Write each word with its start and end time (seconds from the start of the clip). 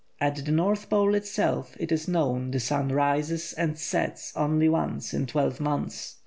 At 0.19 0.43
the 0.47 0.51
North 0.51 0.89
Pole 0.89 1.13
itself 1.13 1.77
it 1.79 1.91
is 1.91 2.07
known 2.07 2.49
the 2.49 2.59
sun 2.59 2.87
rises 2.89 3.53
and 3.53 3.77
sets 3.77 4.35
only 4.35 4.67
once 4.67 5.13
in 5.13 5.27
twelve 5.27 5.59
months. 5.59 6.17